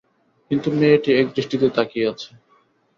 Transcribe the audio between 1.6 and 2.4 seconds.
তাকিয়ে আছে।